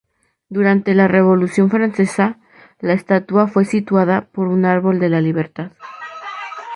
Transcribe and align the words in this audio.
Durante 0.49 0.95
la 0.95 1.07
Revolución 1.07 1.69
francesa, 1.69 2.39
la 2.79 2.93
estatua 2.93 3.45
fue 3.45 3.65
sustituida 3.65 4.21
por 4.31 4.47
un 4.47 4.65
árbol 4.65 4.99
de 4.99 5.09
la 5.09 5.21
libertad. 5.21 5.73